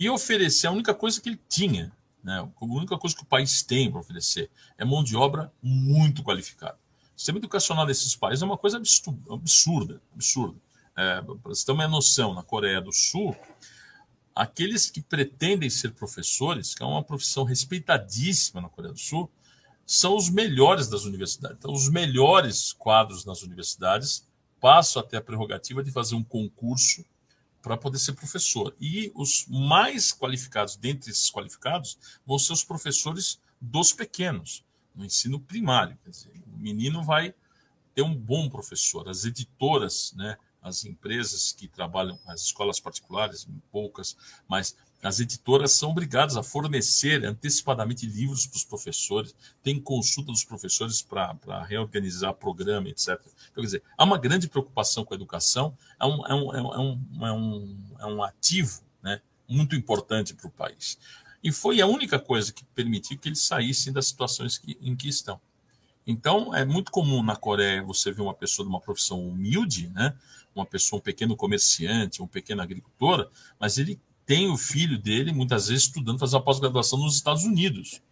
[0.00, 3.62] e oferecer a única coisa que ele tinha, né, a única coisa que o país
[3.62, 6.78] tem para oferecer é mão de obra muito qualificada.
[7.18, 10.54] O sistema educacional desses países é uma coisa absurda, absurda.
[10.96, 13.34] É, para você ter uma noção, na Coreia do Sul,
[14.32, 19.28] aqueles que pretendem ser professores, que é uma profissão respeitadíssima na Coreia do Sul,
[19.84, 21.58] são os melhores das universidades.
[21.58, 24.24] Então, os melhores quadros nas universidades
[24.60, 27.04] passam até a prerrogativa de fazer um concurso
[27.60, 28.76] para poder ser professor.
[28.80, 34.67] E os mais qualificados, dentre esses qualificados, vão ser os professores dos pequenos
[34.98, 35.96] no ensino primário.
[36.02, 37.32] Quer dizer, o menino vai
[37.94, 39.08] ter um bom professor.
[39.08, 44.16] As editoras, né, as empresas que trabalham, as escolas particulares, poucas,
[44.48, 50.44] mas as editoras são obrigadas a fornecer antecipadamente livros para os professores, tem consulta dos
[50.44, 53.10] professores para reorganizar programa, etc.
[53.20, 56.60] Então, quer dizer, há uma grande preocupação com a educação, é um, é um, é
[56.60, 60.98] um, é um, é um ativo né, muito importante para o país.
[61.42, 65.08] E foi a única coisa que permitiu que eles saíssem das situações que, em que
[65.08, 65.40] estão.
[66.06, 70.14] Então, é muito comum na Coreia você ver uma pessoa de uma profissão humilde, né?
[70.54, 75.68] uma pessoa, um pequeno comerciante, um pequeno agricultor, mas ele tem o filho dele, muitas
[75.68, 78.02] vezes, estudando, fazendo a pós-graduação nos Estados Unidos.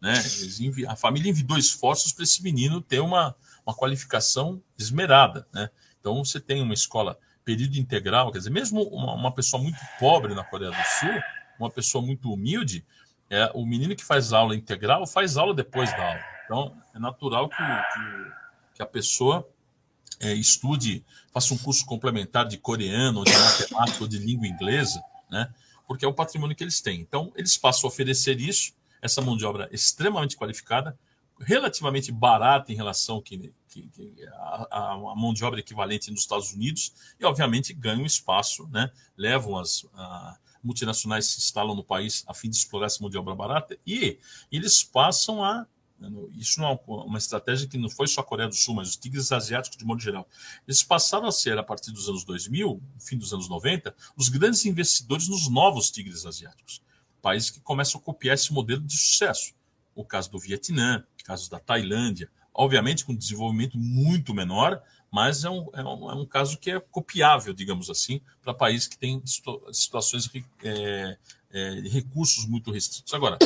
[0.00, 0.14] Né?
[0.60, 0.86] Envi...
[0.86, 5.46] a família enviou esforços para esse menino ter uma, uma qualificação esmerada.
[5.52, 5.70] Né?
[6.00, 10.34] Então, você tem uma escola período integral, quer dizer, mesmo uma, uma pessoa muito pobre
[10.34, 11.22] na Coreia do Sul,
[11.58, 12.84] uma pessoa muito humilde,
[13.30, 16.20] é o menino que faz aula integral faz aula depois da aula.
[16.44, 18.32] Então, é natural que, que,
[18.74, 19.48] que a pessoa
[20.20, 25.02] é, estude, faça um curso complementar de coreano, ou de matemática, ou de língua inglesa,
[25.30, 25.52] né?
[25.86, 27.00] porque é o patrimônio que eles têm.
[27.00, 30.98] Então, eles passam a oferecer isso, essa mão de obra extremamente qualificada,
[31.40, 34.14] relativamente barata em relação que, que, que
[34.70, 38.90] a, a, mão de obra equivalente nos Estados Unidos, e obviamente ganham espaço, né?
[39.16, 43.18] levam as, a, multinacionais se instalam no país a fim de explorar essa mão de
[43.18, 44.18] obra barata e
[44.50, 45.66] eles passam a
[46.34, 48.96] Isso não é uma estratégia que não foi só a Coreia do Sul, mas os
[48.96, 50.28] tigres asiáticos de modo geral.
[50.66, 54.64] Eles passaram a ser, a partir dos anos 2000, fim dos anos 90, os grandes
[54.66, 56.82] investidores nos novos tigres asiáticos.
[57.22, 59.54] Países que começam a copiar esse modelo de sucesso.
[59.94, 64.82] O caso do Vietnã, casos da Tailândia, obviamente com desenvolvimento muito menor,
[65.14, 68.88] mas é um, é um, é um caso que é copiável, digamos assim, para países
[68.88, 69.22] que têm
[69.72, 70.28] situações
[70.64, 71.16] é,
[71.52, 73.14] é, recursos muito restritos.
[73.14, 73.38] Agora,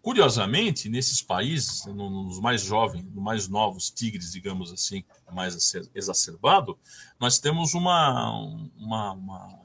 [0.00, 6.78] Curiosamente, nesses países, nos mais jovens, nos mais novos tigres, digamos assim, mais exacerbado,
[7.18, 8.30] nós temos uma,
[8.76, 9.60] uma, uma,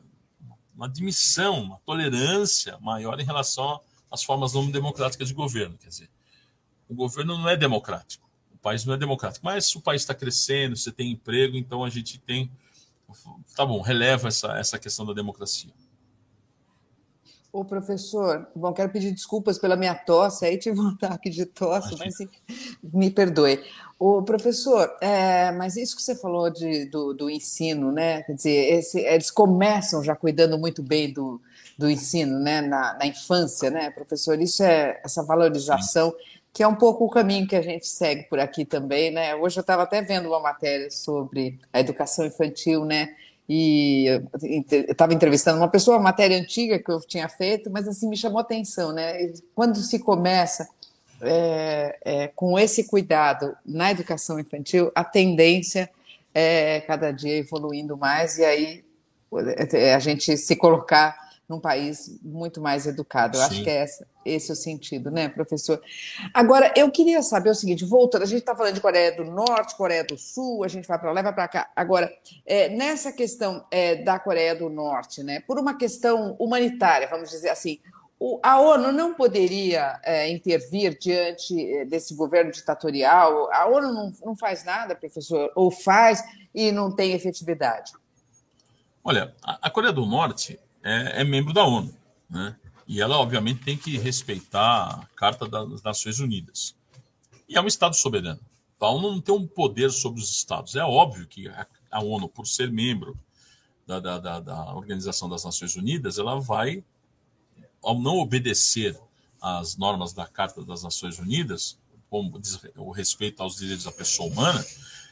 [0.75, 5.77] uma admissão, uma tolerância maior em relação às formas não democráticas de governo.
[5.77, 6.09] Quer dizer,
[6.89, 8.22] o governo não é democrático,
[8.63, 12.17] país não é democrático, mas o país está crescendo, você tem emprego, então a gente
[12.19, 12.49] tem.
[13.55, 15.69] Tá bom, releva essa, essa questão da democracia.
[17.51, 21.95] Ô, professor, bom, quero pedir desculpas pela minha tosse, aí tive um ataque de tosse,
[21.99, 22.15] mas
[22.81, 23.63] me perdoe.
[23.99, 28.23] Ô, professor, é, mas isso que você falou de, do, do ensino, né?
[28.23, 31.39] Quer dizer, esse, eles começam já cuidando muito bem do,
[31.77, 32.59] do ensino, né?
[32.61, 34.41] Na, na infância, né, professor?
[34.41, 36.11] Isso é essa valorização,
[36.53, 39.35] que é um pouco o caminho que a gente segue por aqui também, né?
[39.35, 43.15] Hoje eu estava até vendo uma matéria sobre a educação infantil, né?
[43.47, 44.05] e
[44.89, 48.39] estava entrevistando uma pessoa, uma matéria antiga que eu tinha feito, mas assim me chamou
[48.39, 49.31] atenção, né?
[49.53, 50.67] Quando se começa
[51.21, 55.89] é, é, com esse cuidado na educação infantil, a tendência
[56.33, 58.83] é cada dia evoluindo mais e aí
[59.93, 61.15] a gente se colocar
[61.53, 63.37] num país muito mais educado.
[63.37, 63.47] Eu Sim.
[63.47, 65.81] acho que é essa, esse o sentido, né, professor?
[66.33, 69.75] Agora, eu queria saber o seguinte: voltando, a gente está falando de Coreia do Norte,
[69.75, 71.69] Coreia do Sul, a gente vai para lá, vai para cá.
[71.75, 72.11] Agora,
[72.45, 77.49] é, nessa questão é, da Coreia do Norte, né, por uma questão humanitária, vamos dizer
[77.49, 77.79] assim,
[78.19, 83.51] o, a ONU não poderia é, intervir diante é, desse governo ditatorial?
[83.51, 86.23] A ONU não, não faz nada, professor, ou faz
[86.55, 87.91] e não tem efetividade?
[89.03, 91.93] Olha, a Coreia do Norte é, é membro da ONU,
[92.29, 92.55] né?
[92.85, 96.75] E ela, obviamente, tem que respeitar a Carta das Nações Unidas.
[97.47, 98.41] E é um Estado soberano.
[98.79, 100.75] A ONU não tem um poder sobre os Estados.
[100.75, 101.47] É óbvio que
[101.89, 103.17] a ONU, por ser membro
[103.87, 106.83] da, da, da, da Organização das Nações Unidas, ela vai,
[107.81, 108.99] ao não obedecer
[109.41, 111.77] às normas da Carta das Nações Unidas,
[112.09, 112.39] como
[112.75, 114.63] o respeito aos direitos da pessoa humana,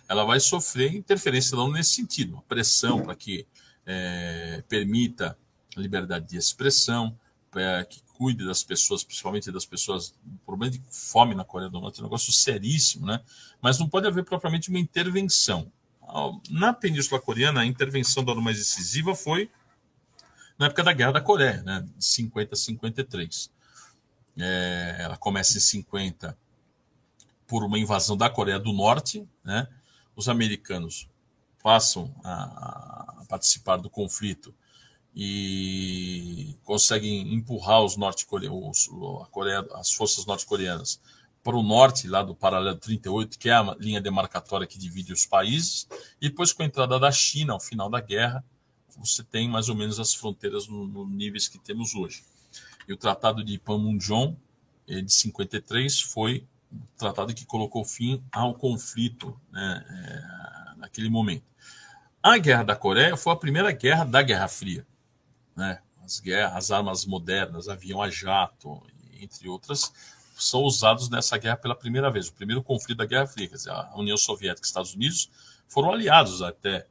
[0.09, 3.47] ela vai sofrer interferência da ONU nesse sentido, pressão para que
[3.85, 5.37] é, permita
[5.77, 7.17] liberdade de expressão,
[7.55, 10.13] é, que cuide das pessoas, principalmente das pessoas.
[10.25, 13.21] O problema de fome na Coreia do Norte é um negócio seríssimo, né?
[13.61, 15.71] Mas não pode haver propriamente uma intervenção.
[16.49, 19.49] Na Península Coreana, a intervenção da mais decisiva foi
[20.57, 21.85] na época da Guerra da Coreia, né?
[21.97, 23.51] De 50 a 53.
[24.37, 26.37] É, ela começa em 50
[27.47, 29.67] por uma invasão da Coreia do Norte, né?
[30.15, 31.09] Os americanos
[31.63, 34.53] passam a, a participar do conflito
[35.15, 38.89] e conseguem empurrar os norte-coreanos,
[39.73, 41.01] as forças norte-coreanas
[41.43, 45.25] para o norte, lá do paralelo 38, que é a linha demarcatória que divide os
[45.25, 45.87] países,
[46.21, 48.43] e depois com a entrada da China ao final da guerra,
[48.97, 52.23] você tem mais ou menos as fronteiras nos no níveis que temos hoje.
[52.87, 54.35] E o Tratado de Panmunjom,
[54.87, 61.43] eh, de 53, foi o tratado que colocou fim ao conflito né, é, naquele momento.
[62.23, 64.85] A Guerra da Coreia foi a primeira guerra da Guerra Fria
[65.61, 65.79] né?
[66.03, 68.81] As guerras, as armas modernas, avião a jato,
[69.21, 69.93] entre outras,
[70.35, 72.27] são usados nessa guerra pela primeira vez.
[72.29, 75.29] O primeiro conflito da Guerra Fria, quer dizer, a União Soviética e os Estados Unidos
[75.67, 76.87] foram aliados até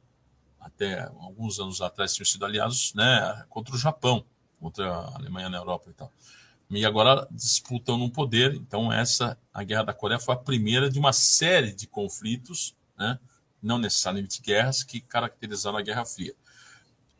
[0.57, 4.23] até alguns anos atrás tinham sido aliados, né, contra o Japão,
[4.59, 6.11] contra a Alemanha na Europa e tal.
[6.69, 8.53] E agora disputam no poder.
[8.53, 13.19] Então essa a Guerra da Coreia foi a primeira de uma série de conflitos, né,
[13.61, 16.35] não necessariamente guerras que caracterizaram a Guerra Fria.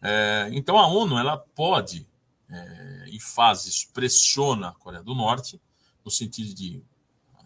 [0.02, 2.08] É, então a ONU ela pode
[2.50, 5.62] é, e faz isso, pressiona a Coreia do Norte
[6.04, 6.84] no sentido de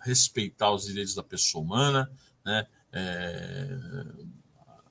[0.01, 2.11] respeitar os direitos da pessoa humana,
[2.45, 3.77] né, é,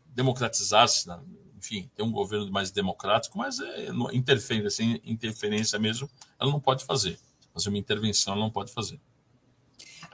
[0.09, 1.18] democratizar-se, né,
[1.57, 7.18] enfim, ter um governo mais democrático, mas é, interferência, interferência mesmo, ela não pode fazer.
[7.53, 9.00] Fazer uma intervenção, ela não pode fazer.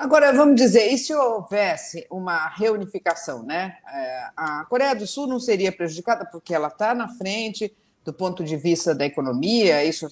[0.01, 3.77] Agora, vamos dizer, e se houvesse uma reunificação, né?
[3.87, 7.71] É, a Coreia do Sul não seria prejudicada porque ela está na frente
[8.03, 10.09] do ponto de vista da economia, isso,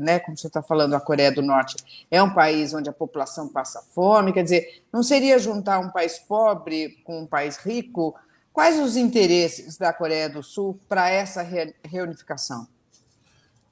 [0.00, 1.74] né, como você está falando, a Coreia do Norte
[2.08, 6.20] é um país onde a população passa fome, quer dizer, não seria juntar um país
[6.20, 8.14] pobre com um país rico?
[8.52, 11.44] Quais os interesses da Coreia do Sul para essa
[11.82, 12.68] reunificação?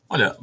[0.09, 0.37] Olha,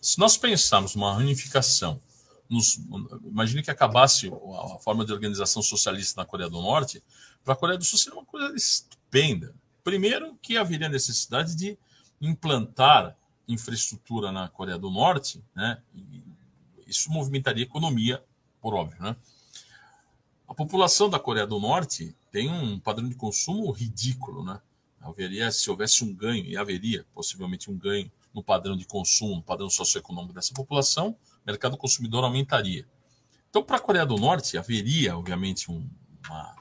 [0.00, 2.00] se nós pensarmos uma reunificação
[2.48, 2.78] nos,
[3.24, 7.02] imagine que acabasse a forma de organização socialista na Coreia do Norte,
[7.42, 9.54] para a Coreia do Sul seria uma coisa estupenda.
[9.82, 11.78] Primeiro, que haveria necessidade de
[12.20, 15.80] implantar infraestrutura na Coreia do Norte, né?
[16.86, 18.22] Isso movimentaria a economia,
[18.60, 19.16] por óbvio, né?
[20.48, 24.60] A população da Coreia do Norte tem um padrão de consumo ridículo, né?
[25.00, 29.42] Haveria, se houvesse um ganho, e haveria possivelmente um ganho no padrão de consumo, no
[29.42, 32.86] padrão socioeconômico dessa população, mercado consumidor aumentaria.
[33.50, 35.88] Então, para a Coreia do Norte, haveria, obviamente, um,
[36.26, 36.56] uma,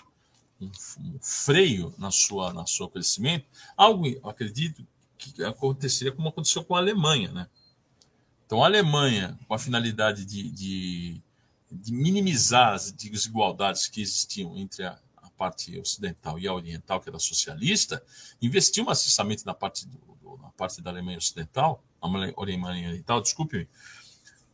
[0.62, 4.86] um, um, freio na sua, na seu crescimento, algo, acredito,
[5.18, 7.32] que aconteceria como aconteceu com a Alemanha.
[7.32, 7.50] Né?
[8.46, 11.22] Então, a Alemanha, com a finalidade de, de,
[11.72, 15.00] de minimizar as desigualdades que existiam entre a,
[15.38, 18.02] parte ocidental e a oriental, que era socialista,
[18.42, 23.68] investiu maciçamente na parte, do, na parte da Alemanha Ocidental, a Alemanha Oriental, desculpe-me,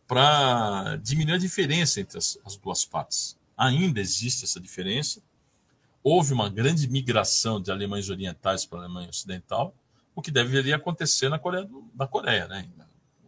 [0.09, 3.37] para diminuir a diferença entre as, as duas partes.
[3.55, 5.21] Ainda existe essa diferença.
[6.01, 9.71] Houve uma grande migração de alemães orientais para a Alemanha Ocidental,
[10.15, 12.67] o que deveria acontecer na Coreia, na Coreia né?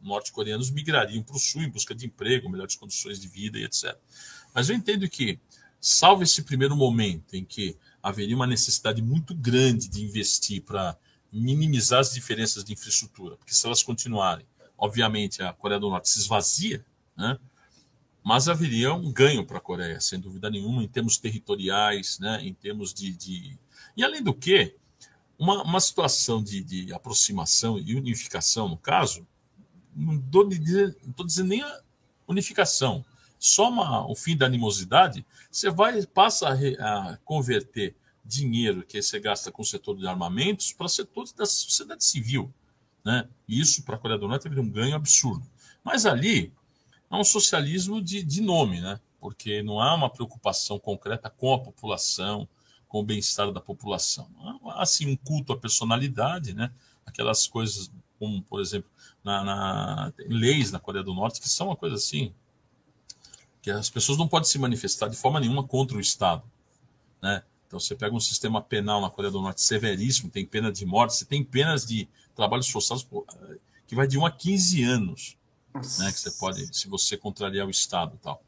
[0.01, 3.95] Norte-coreanos migrariam para o sul em busca de emprego, melhores condições de vida e etc.
[4.51, 5.37] Mas eu entendo que
[5.79, 10.97] salvo esse primeiro momento em que haveria uma necessidade muito grande de investir para
[11.31, 14.47] minimizar as diferenças de infraestrutura, porque se elas continuarem,
[14.81, 16.83] obviamente a Coreia do Norte se esvazia,
[17.15, 17.37] né?
[18.23, 22.41] mas haveria um ganho para a Coreia, sem dúvida nenhuma, em termos territoriais, né?
[22.41, 23.59] em termos de, de...
[23.95, 24.75] E além do que,
[25.37, 29.25] uma, uma situação de, de aproximação e unificação, no caso,
[29.95, 31.81] não estou dizendo nem a
[32.27, 33.05] unificação,
[33.37, 39.51] soma o fim da animosidade, você vai passa a, a converter dinheiro que você gasta
[39.51, 42.51] com o setor de armamentos para setores da sociedade civil.
[43.03, 43.27] Né?
[43.47, 45.45] Isso, para a Coreia do Norte, teve um ganho absurdo.
[45.83, 46.53] Mas ali
[47.09, 48.99] é um socialismo de, de nome, né?
[49.19, 52.47] porque não há uma preocupação concreta com a população,
[52.87, 54.27] com o bem-estar da população.
[54.65, 56.71] Há, assim, um culto à personalidade, né?
[57.05, 58.89] aquelas coisas como, por exemplo,
[59.23, 62.33] na, na leis na Coreia do Norte, que são uma coisa assim,
[63.61, 66.43] que as pessoas não podem se manifestar de forma nenhuma contra o Estado.
[67.21, 67.43] Né?
[67.71, 71.15] Então, você pega um sistema penal na Coreia do Norte severíssimo, tem pena de morte,
[71.15, 72.05] você tem penas de
[72.35, 73.07] trabalhos forçados
[73.87, 75.37] que vai de 1 a 15 anos,
[75.73, 78.43] né, que você pode, se você contrariar o Estado e tal.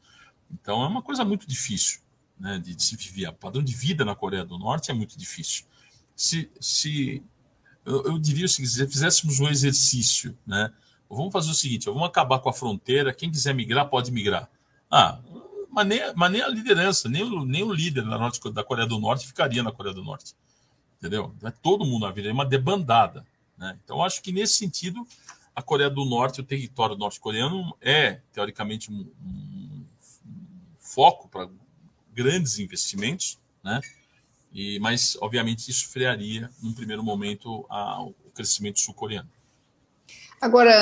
[0.52, 2.00] Então, é uma coisa muito difícil
[2.38, 3.28] né, de, de se viver.
[3.28, 5.64] O padrão de vida na Coreia do Norte é muito difícil.
[6.14, 7.22] Se, se
[7.82, 10.70] eu, eu diria o seguinte, se fizéssemos um exercício, né,
[11.08, 14.50] vamos fazer o seguinte, vamos acabar com a fronteira, quem quiser migrar pode migrar.
[14.90, 15.18] Ah,
[15.74, 18.86] mas nem, mas nem a liderança, nem o, nem o líder da, Norte, da Coreia
[18.86, 20.34] do Norte ficaria na Coreia do Norte.
[20.98, 21.34] Entendeu?
[21.42, 23.26] É todo mundo na vida, é uma debandada.
[23.58, 23.76] Né?
[23.82, 25.04] Então, acho que nesse sentido,
[25.54, 29.84] a Coreia do Norte, o território norte-coreano, é, teoricamente, um, um
[30.78, 31.50] foco para
[32.12, 33.80] grandes investimentos, né?
[34.52, 39.28] E, mas, obviamente, isso frearia, num primeiro momento, a, o crescimento sul-coreano.
[40.44, 40.72] Agora,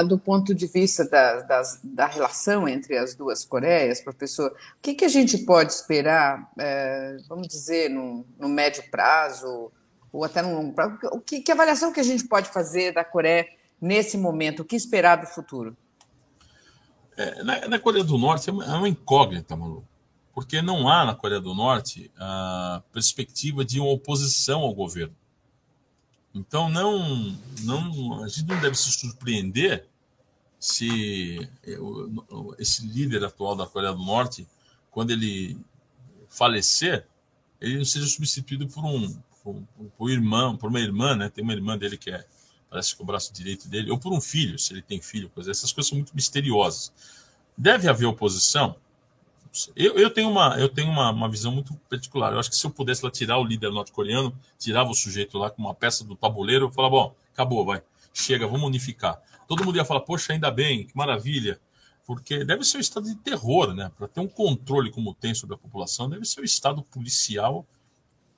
[0.00, 4.82] ah, do ponto de vista da, das, da relação entre as duas Coreias, professor, o
[4.82, 9.70] que, que a gente pode esperar, é, vamos dizer, no, no, médio prazo,
[10.12, 10.98] ou até no longo prazo?
[11.12, 13.46] O que, que avaliação que a gente pode fazer da Coreia
[13.80, 14.62] nesse momento?
[14.62, 15.76] O que esperar do futuro?
[17.16, 19.86] É, na, na, Coreia do Norte é uma incógnita, Malu,
[20.34, 25.14] porque não há na Coreia do Norte a perspectiva de uma oposição ao governo.
[26.34, 29.86] Então, não, não, a gente não deve se surpreender
[30.58, 31.48] se
[32.58, 34.46] esse líder atual da Coreia do Norte,
[34.90, 35.58] quando ele
[36.28, 37.06] falecer,
[37.60, 39.62] ele não seja substituído por um, por,
[39.98, 41.28] por irmão, por uma irmã, né?
[41.28, 42.24] Tem uma irmã dele que é
[42.72, 45.50] parece que o braço direito dele, ou por um filho, se ele tem filho, coisa.
[45.50, 46.90] Essas coisas são muito misteriosas.
[47.56, 48.76] Deve haver oposição,
[49.76, 52.32] eu, eu tenho, uma, eu tenho uma, uma visão muito particular.
[52.32, 55.50] Eu acho que se eu pudesse lá tirar o líder norte-coreano, tirava o sujeito lá
[55.50, 57.82] com uma peça do tabuleiro, eu falava, bom, acabou, vai,
[58.12, 59.20] chega, vamos unificar.
[59.46, 61.60] Todo mundo ia falar, poxa, ainda bem, que maravilha.
[62.06, 63.90] Porque deve ser um estado de terror, né?
[63.96, 67.66] Para ter um controle como tem sobre a população, deve ser um estado policial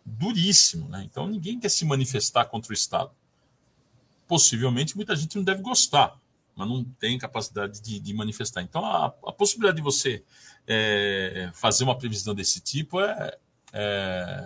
[0.05, 1.03] duríssimo, né?
[1.05, 3.11] Então ninguém quer se manifestar contra o Estado.
[4.27, 6.19] Possivelmente muita gente não deve gostar,
[6.55, 8.63] mas não tem capacidade de, de manifestar.
[8.63, 10.23] Então a, a possibilidade de você
[10.67, 13.37] é, fazer uma previsão desse tipo é,
[13.73, 14.45] é,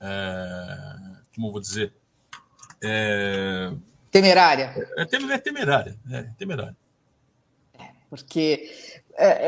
[0.00, 0.94] é
[1.34, 1.92] como vou dizer,
[2.82, 3.72] é,
[4.10, 4.72] temerária.
[4.96, 6.76] É, é, temerária, é temerária.
[7.78, 8.70] É, porque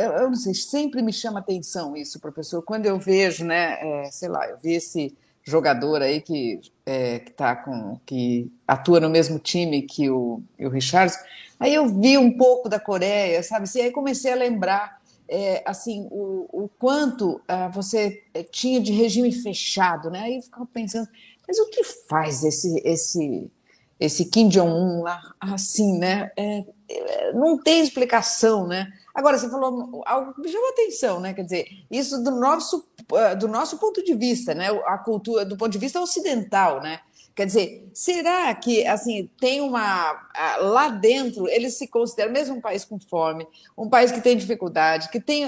[0.00, 2.62] eu não sei, sempre me chama atenção isso, professor.
[2.62, 7.54] Quando eu vejo, né, sei lá, eu vi esse jogador aí que é, que tá
[7.54, 11.16] com que atua no mesmo time que o, o Richards
[11.58, 13.64] Aí eu vi um pouco da Coreia, sabe?
[13.64, 14.95] Assim, aí comecei a lembrar
[15.28, 20.20] é, assim o, o quanto uh, você é, tinha de regime fechado, né?
[20.20, 21.08] Aí eu ficava pensando,
[21.46, 23.50] mas o que faz esse esse
[23.98, 26.30] esse Kim Jong-un lá assim, né?
[26.36, 28.92] É, é, não tem explicação, né?
[29.14, 31.34] Agora você falou algo que me chamou atenção, né?
[31.34, 34.68] Quer dizer, isso do nosso ah, do nosso ponto de vista, né?
[34.86, 37.00] A cultura do ponto de vista ocidental, né?
[37.36, 40.26] Quer dizer, será que assim tem uma
[40.58, 45.10] lá dentro eles se consideram mesmo um país com fome, um país que tem dificuldade,
[45.10, 45.46] que tem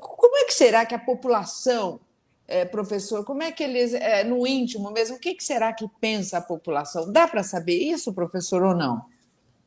[0.00, 1.98] como é que será que a população,
[2.46, 5.88] é, professor, como é que eles é, no íntimo mesmo, o que, que será que
[6.00, 7.12] pensa a população?
[7.12, 9.04] Dá para saber isso, professor, ou não?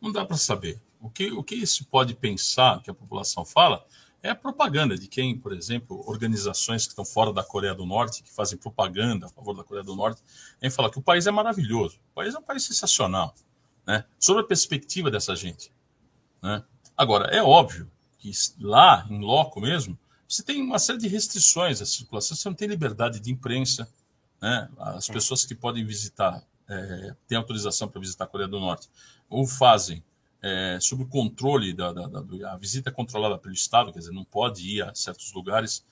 [0.02, 0.80] Não dá para saber.
[1.02, 3.86] O que o que se pode pensar que a população fala
[4.22, 8.24] é a propaganda de quem, por exemplo, organizações que estão fora da Coreia do Norte,
[8.24, 10.22] que fazem propaganda a favor da Coreia do Norte,
[10.62, 13.36] em falar que o país é maravilhoso, o país é um país sensacional,
[13.86, 14.04] né?
[14.20, 15.72] Sobre a perspectiva dessa gente,
[16.42, 16.64] né?
[16.96, 19.98] Agora, é óbvio que lá, em loco mesmo,
[20.28, 23.88] você tem uma série de restrições à circulação, você não tem liberdade de imprensa,
[24.42, 24.68] né?
[24.78, 28.90] As pessoas que podem visitar, é, têm autorização para visitar a Coreia do Norte,
[29.30, 30.04] ou fazem
[30.48, 34.24] é, sob o controle da, da, da, a visita controlada pelo Estado, quer dizer, não
[34.24, 35.86] pode ir a certos lugares.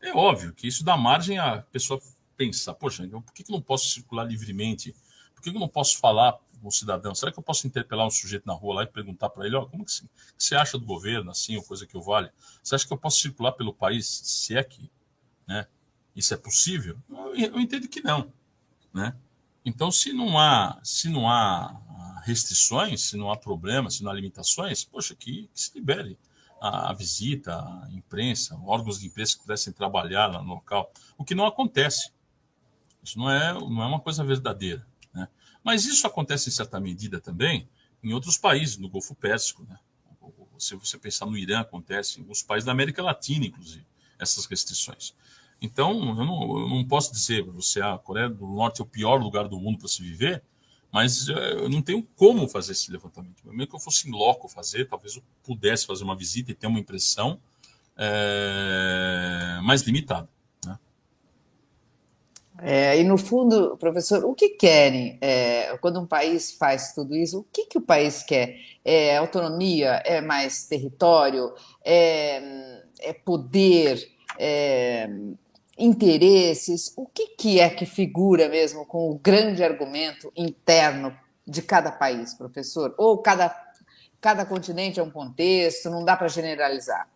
[0.00, 2.00] É óbvio que isso dá margem à pessoa
[2.34, 4.94] pensar, poxa, então por que, que eu não posso circular livremente?
[5.34, 7.14] Por que, que eu não posso falar com o cidadão?
[7.14, 9.66] Será que eu posso interpelar um sujeito na rua lá e perguntar para ele, ó,
[9.66, 12.32] como que, que você acha do governo, assim, ou coisa que eu valha?
[12.62, 14.90] Você acha que eu posso circular pelo país, se é que
[15.46, 15.66] né,
[16.16, 16.96] isso é possível?
[17.10, 18.32] Eu, eu entendo que não,
[18.94, 19.14] né?
[19.62, 21.78] Então, se não há, se não há
[22.22, 26.18] restrições, se não há problemas, se não há limitações, poxa, que, que se libere
[26.60, 31.24] a, a, visita, a imprensa, órgãos de imprensa que pudessem trabalhar lá no local, o
[31.24, 32.12] que não acontece.
[33.02, 34.86] Isso não é, não é uma coisa verdadeira.
[35.12, 35.26] Né?
[35.64, 37.68] Mas isso acontece em certa medida também
[38.02, 39.64] em outros países, no Golfo Pérsico.
[39.64, 39.78] Né?
[40.58, 43.86] Se você pensar no Irã, acontece em alguns países da América Latina, inclusive,
[44.18, 45.14] essas restrições.
[45.60, 48.84] Então, eu não, eu não posso dizer para você, ah, a Coreia do Norte é
[48.84, 50.42] o pior lugar do mundo para se viver,
[50.92, 53.42] mas eh, eu não tenho como fazer esse levantamento.
[53.44, 56.66] Mesmo que eu fosse em loco fazer, talvez eu pudesse fazer uma visita e ter
[56.66, 57.38] uma impressão
[57.96, 60.28] é, mais limitada.
[60.64, 60.78] Né?
[62.62, 67.40] É, e no fundo, professor, o que querem é, quando um país faz tudo isso?
[67.40, 68.56] O que, que o país quer?
[68.84, 70.02] É autonomia?
[70.04, 71.54] É mais território?
[71.84, 74.08] É, é poder?
[75.82, 81.16] Interesses, o que, que é que figura mesmo com o grande argumento interno
[81.46, 82.94] de cada país, professor?
[82.98, 83.48] Ou cada,
[84.20, 87.08] cada continente é um contexto, não dá para generalizar?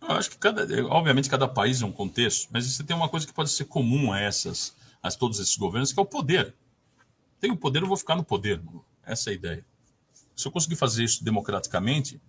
[0.00, 3.26] Eu acho que cada, obviamente cada país é um contexto, mas você tem uma coisa
[3.26, 4.72] que pode ser comum a essas,
[5.02, 6.54] a todos esses governos, que é o poder.
[7.40, 8.62] Tenho poder, eu vou ficar no poder.
[9.04, 9.64] Essa é a ideia.
[10.36, 12.20] Se eu conseguir fazer isso democraticamente,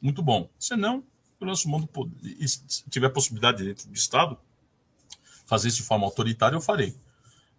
[0.00, 0.48] muito bom.
[0.58, 1.04] Se não,
[1.38, 2.16] eu lanço mão do poder.
[2.22, 4.38] E se tiver possibilidade dentro do Estado,
[5.48, 6.94] fazer isso de forma autoritária, eu farei.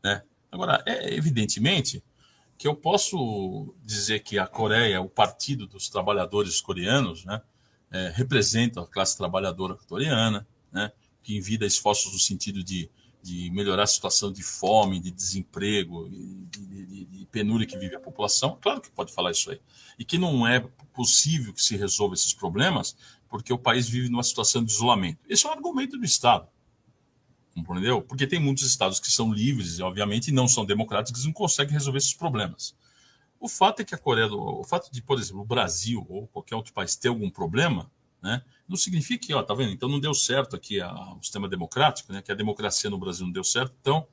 [0.04, 0.22] Né?
[0.52, 2.04] Agora, é evidentemente
[2.56, 7.42] que eu posso dizer que a Coreia, o Partido dos Trabalhadores Coreanos, né,
[7.92, 10.92] é, representa a classe trabalhadora coreana, né,
[11.24, 12.92] que envida esforços no sentido de,
[13.24, 18.00] de melhorar a situação de fome, de desemprego, de, de, de, penúria que vive a
[18.00, 18.58] população.
[18.62, 19.60] Claro que pode falar isso aí.
[19.98, 20.60] E que não é
[20.94, 22.96] possível que se resolva esses problemas
[23.30, 25.20] porque o país vive numa situação de isolamento.
[25.30, 26.48] Esse é um argumento do Estado
[27.60, 28.02] compreendeu?
[28.02, 31.74] Porque tem muitos estados que são livres e, obviamente, não são democráticos e não conseguem
[31.74, 32.76] resolver esses problemas.
[33.40, 36.56] O fato é que a Coreia, o fato de, por exemplo, o Brasil ou qualquer
[36.56, 37.90] outro país ter algum problema,
[38.22, 39.72] né, não significa que, ó, tá vendo?
[39.72, 43.26] Então não deu certo aqui a, o sistema democrático, né, que a democracia no Brasil
[43.26, 44.06] não deu certo, então,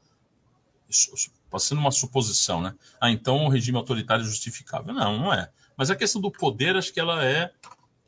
[1.51, 2.75] passando uma suposição, né?
[3.01, 4.95] Ah, então o regime autoritário é justificável.
[4.95, 5.51] Não, não é.
[5.77, 7.53] Mas a questão do poder, acho que ela é,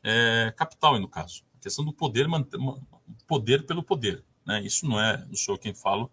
[0.03, 1.43] é capital no caso.
[1.57, 2.27] A questão do poder,
[3.27, 4.23] poder pelo poder.
[4.45, 4.61] Né?
[4.61, 6.11] Isso não é, não sou quem falo,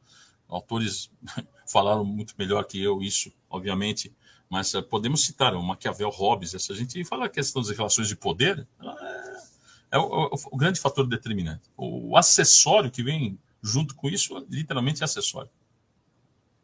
[0.48, 1.10] autores
[1.70, 4.14] falaram muito melhor que eu isso, obviamente,
[4.48, 8.16] mas uh, podemos citar o Maquiavel, Hobbes, essa gente fala a questão das relações de
[8.16, 11.62] poder, é, é o, o, o, grande fator determinante.
[11.76, 15.50] O, o acessório que vem junto com isso, literalmente é acessório.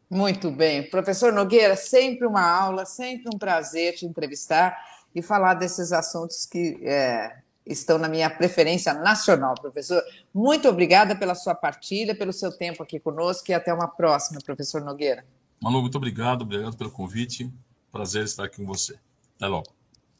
[0.09, 0.89] Muito bem.
[0.89, 4.77] Professor Nogueira, sempre uma aula, sempre um prazer te entrevistar
[5.13, 10.03] e falar desses assuntos que é, estão na minha preferência nacional, professor.
[10.33, 14.81] Muito obrigada pela sua partilha, pelo seu tempo aqui conosco e até uma próxima, professor
[14.81, 15.25] Nogueira.
[15.61, 17.51] Manu, muito obrigado, obrigado pelo convite.
[17.91, 18.97] Prazer estar aqui com você.
[19.37, 19.67] Até logo.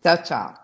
[0.01, 0.62] Tchau, tchau.